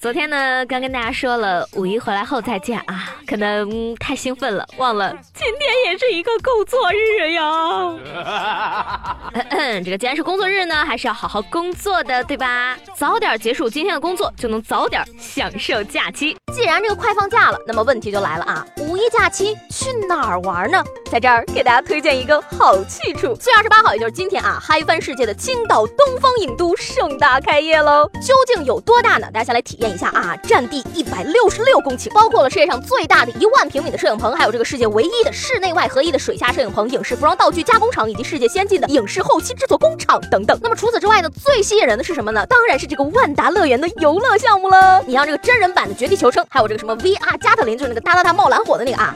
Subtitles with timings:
[0.00, 9.20] 昨天呢，刚跟大家说了五一回来后再见啊，可能太兴奋了，忘了今天也是一个工作日呀。
[9.84, 12.76] 这个既然是工作日呢，还是要好好工作的，对吧？
[12.96, 16.36] 早点结束今天的工作，就能早点享受假期。
[16.52, 20.84] 既然这个快放假了，那么问题就来了啊，五一假期去哪儿玩呢？
[21.10, 28.08] 在这儿给大家推荐一个好去处，四月二十八号，也就是今天啊，嗨翻世界的青岛东方影都盛大开业喽！
[28.22, 29.26] 究竟有多大呢？
[29.32, 30.36] 大家先来体验一下啊！
[30.44, 40.58] 占地一百六十六公顷，包括了世界上最大的一万平米的摄影棚，还有这个世界唯一的室内外合一的水下摄影棚、影视服装道具加工厂，以及世界先进的影视后期制作工厂等等。
[40.62, 42.44] 那么除此之外呢，最吸引人的是什么呢？
[42.46, 45.02] 当然是这个万达乐园的游乐项目了。
[45.06, 49.14] 你像这个真人版的绝地求生，还有这个什么 VR 加特林，就是那个哒哒哒冒蓝火的那啊，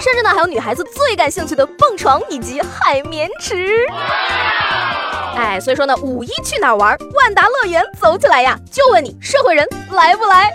[0.00, 0.84] 甚至呢还有女孩子。
[0.84, 3.86] 最感兴趣的蹦床以及海绵池，
[5.36, 6.96] 哎，所以说呢，五一去哪儿玩？
[7.14, 8.56] 万达乐园走起来呀！
[8.70, 10.52] 就问你，社会人来不来？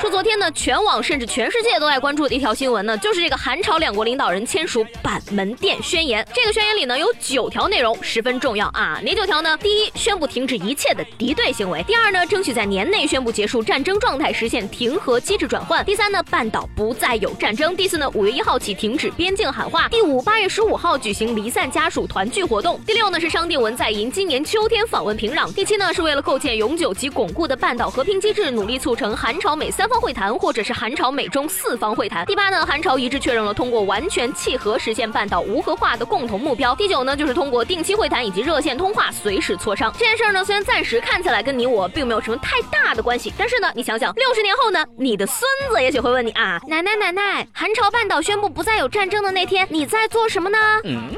[0.00, 6.26] 说昨天呢，全网甚至全世界都在关注的一条新闻呢，就是这个韩朝两国领导人签署板门店宣言。
[6.34, 9.56] 这个宣言里呢有九条内容十分重要啊，哪九条呢？
[9.58, 30.04] 第一，宣布停止一切的敌对行为；第二呢，争取在年内宣布结束战争状态，实现停和机制转换；第三呢，半岛不再有战争；第四呢，五月一号起停止边境喊话；第五，八月十五号举行离散家属团聚活动；第六呢是商定文在寅今年秋天访问平壤；第七呢是为了构建永久及巩固的半岛和平机制，努力促成韩朝美三方方。
[30.04, 32.26] 会谈，或者是韩朝美中四方会谈。
[32.26, 36.74] 第八呢，韩朝一致确认了通过完全契合实现半岛无核化的共同目标。
[36.74, 39.90] 第九呢，就是通过定期会谈以及热线通话，随时磋商。
[39.98, 50.58] 这件事儿呢，虽然暂时看起来跟你我并没有什么太大的关系，但是呢，你想想，六十年后呢，你的孙子也许会问你啊，奶奶奶奶，韩朝半岛宣布不再有战争的那天，你在做什么呢？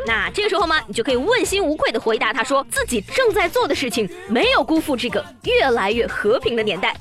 [0.07, 6.95] 那这个时候嘛，你就可以问心无愧的回答他说，自己正在做的事情没有辜负这个越来越和平的年代。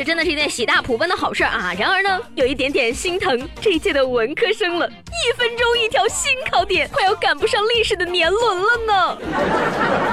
[0.00, 1.74] 这真的是一件喜大普奔的好事啊！
[1.78, 4.88] 然而呢，有一点点心疼这一届的文科生了。
[4.88, 9.18] 一分钟一条新考点，快要赶不上历史的年轮了呢。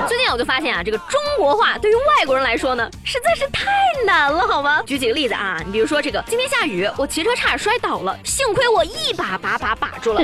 [0.06, 3.72] 最近我就发现啊，这个中国话对于外国人来说呢，实在是太
[4.06, 4.84] 难了，好吗？
[4.86, 10.20] 举几个例子啊，你比如说这个，今天下雨，我骑车差点摔倒了，幸亏我一把把把把住了。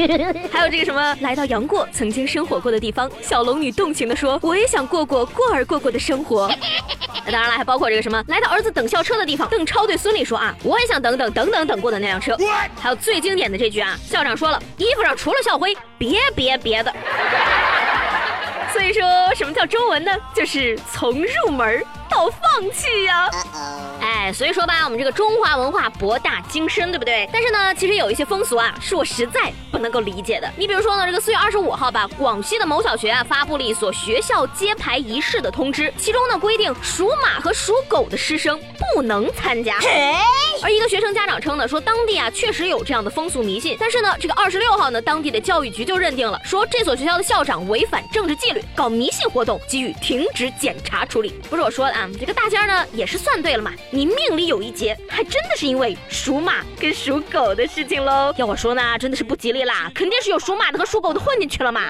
[0.50, 6.50] 还有这个什么，来到杨过曾经生活过的地方，小龙女动情的说，我也想过过过儿过过的生活。
[7.26, 12.36] 那当然了，还包括这个什么，来到儿子等校车的地方，邓超对孙俪说啊，我也想等等等等等过的那辆车。
[12.80, 16.92] 还有最经典的这句啊，校长说了，衣服上除了校徽，别别别的。
[18.72, 19.02] 所以说，
[19.34, 20.12] 什么叫中文呢？
[20.34, 21.82] 就是从入门。
[22.24, 23.28] 好放弃呀！
[24.00, 27.28] 哎，所以说吧，我们这个中华文化博大精深，对不对？
[27.30, 30.50] 但是呢，其实有一些风俗啊，是我实在不能够理解的。
[30.56, 38.58] 你比如说呢，这个四月二十五号吧，广西的某小学啊，发布了一所学校揭牌仪式的通知，其中呢规定属马和属狗的师生
[38.94, 39.76] 不能参加。
[40.62, 51.28] 而一个学生家长称呢，说当地啊确实有这样的风俗迷信，但是呢，这个二十六号呢，当地的教育局就认定了，说这所学校的校长违反政治纪律，搞迷信活动，给予停职检查处理。
[51.50, 52.08] 不是我说的啊。
[52.18, 58.32] 这个大仙呢也是算对了嘛，你命里有一劫，还真的是因为属马跟属狗的事情喽。
[58.36, 61.82] 要我说呢，真的是不吉利啦，肯定是有属马的和属狗的混进去了嘛。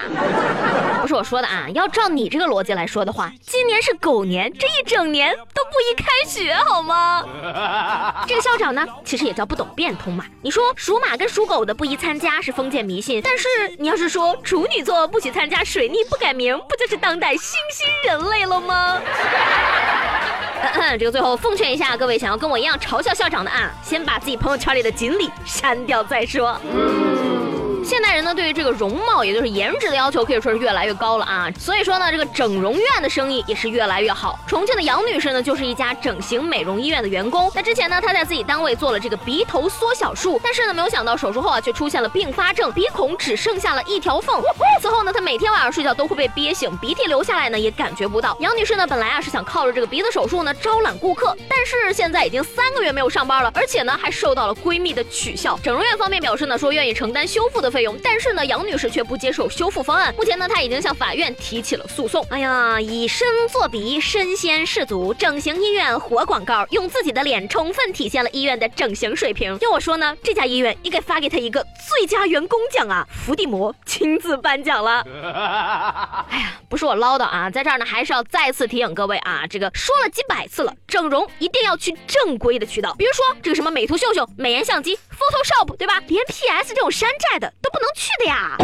[1.01, 7.23] 不是我说的啊，要照你这个逻辑来说的话，今年是狗年，这一整年都不宜开学好吗？
[8.27, 10.25] 这个校长呢，其实也叫不懂变通嘛。
[10.41, 13.47] 你说属马跟属狗的不宜参加是封建迷信，但是
[13.77, 18.99] 你要是说处女座不许参加水逆不改名，不就是当代新兴人类了吗？
[20.97, 26.59] 这个最后奉劝一下各位想要跟我一样嘲笑校长的啊，先把自己朋友圈里的锦鲤删掉再说。
[27.85, 31.47] 现代人呢，对于这个容貌，也就是颜值的要求，可以说是越来越高了啊。
[31.59, 34.39] 所以说呢，这个整容院的生意也是越来越好。
[34.47, 37.51] 重庆的杨女士呢，就是一家整形美容医院的员工。
[37.53, 44.41] 那之前呢，她在自己单位做了这个鼻头缩小术，但是呢，没有想到手术后啊，却出现了并发症，鼻孔只剩下了一条缝。
[44.81, 48.35] 此后呢，她每天晚上睡觉都会被憋醒，鼻涕流下来呢，也感觉不到。
[48.39, 55.55] 杨女士呢，本来啊是想靠着这个鼻子手术呢招揽顾客，但是现在已经三个月没有上班了，而且呢还受到了闺蜜的取笑。
[55.61, 57.74] 整容院方面表示呢，说愿意承担修复的。
[57.75, 60.15] 费用，但是呢，杨女士却不接受修复方案。
[60.15, 62.25] 目前呢，她已经向法院提起了诉讼。
[62.29, 69.57] 哎呀，以身作比，身先士卒，整形医院活广告，用自己的脸充分体现了医院的整形水平。
[69.59, 73.05] 要我说呢，这家医院应该发给他一个最佳员工奖啊！
[73.11, 75.01] 伏地魔亲自颁奖了。
[76.29, 86.01] 哎呀，不是我唠叨啊，在这儿呢，还是要再次提醒各位啊，这个说了几百次了，整容一定要去正规的渠道，比如说这个什么美图秀秀、美颜相机、Photoshop，对吧？
[86.07, 88.57] 连 PS 这种山寨的都不能去的呀。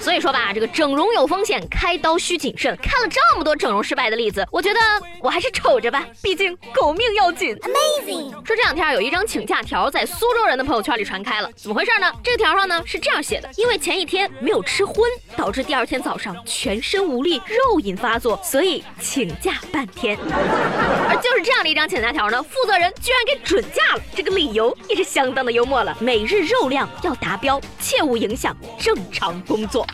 [0.00, 2.74] 所以说吧，这个整容有风险，开刀需谨慎。
[2.82, 4.80] 看了这么多整容失败的例子，我觉得
[5.20, 7.54] 我还是瞅着吧，毕竟狗命要紧。
[7.56, 8.30] Amazing。
[8.30, 12.10] 说这两天有一张请假条在苏州人的朋友圈里传开了，怎么回事呢？
[12.24, 14.96] 这个条上呢是这样写的：因为前一天没有吃荤，
[15.36, 20.18] 导致第二天早上全身无力，肉瘾发作，所以请假半天。
[21.08, 29.86] 而就是这样的一张请假条呢，负责人居然给准假了，这个理由也是相当的幽默了，每日肉量要达标，切勿影响正常工作。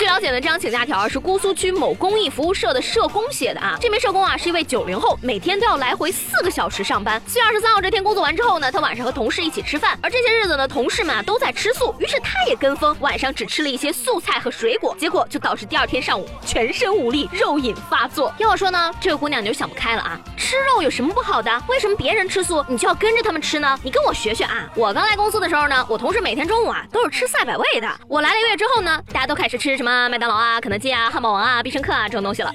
[0.00, 3.76] 据了解呢，这张请假条是姑苏区某公益服务社的社工写的啊。
[3.78, 7.20] 这名社工啊是一位九零后，每天都要来回四个小时上班。
[7.26, 18.32] 四月二十三号这天工作完之后呢，他晚上和同事一起吃饭，而这些日子呢，同事们啊都在吃素，于是他也跟风，晚上只吃了一些素菜和水果，结果就导致第二天上午全身无力，肉瘾发作。
[18.38, 21.62] 要我说呢，这个姑娘你就想不开了啊，吃肉有什么不好的？
[21.68, 23.78] 为什么别人吃素你就要跟着他们吃呢？
[23.82, 24.66] 你跟我学学啊！
[24.74, 28.00] 我刚来公司的时候呢，我同事每天中午啊都是吃赛百味的。
[28.08, 29.89] 我来了一个月之后呢，大家都开始吃什么？
[30.08, 32.52] 麦当劳啊，肯德基啊，汉堡王啊，必胜客啊这种东西了。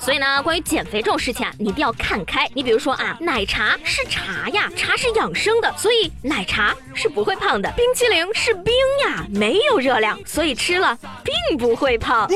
[0.00, 2.48] 所以呢，关于减肥这种事情啊，你一定要看开。
[2.54, 7.70] 你比如说啊，奶茶是茶呀，茶是养生的，所以奶茶是不会胖的。
[7.76, 8.72] 冰淇淋是冰
[9.06, 12.28] 呀，没有热量，所以吃了并不会胖。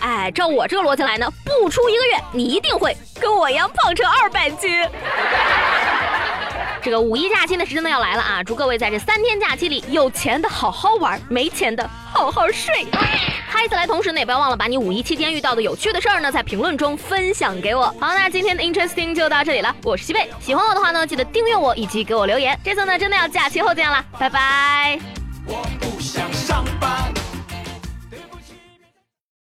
[0.00, 4.70] 哎，照我这个逻辑来呢，不出一个月，你一定会跟我一样胖成二百斤。
[6.82, 8.42] 这个五一假期呢是真的要来了啊！
[8.42, 11.88] 祝各位在这三天假期里，有钱的好好玩，没钱的
[12.20, 12.86] 好好睡。
[13.48, 17.84] 嗨起来同时呢也不要忘了把你五一期间遇到的有趣的事儿呢在评论中分享给我。
[17.98, 20.28] 好那今天的 interesting 就到这里了我是西贝。
[20.38, 22.58] 喜欢我的话呢记得订阅我以及给我留言。
[22.62, 25.00] 这次呢真的要假期后见了拜拜。
[25.46, 26.89] 我不想上班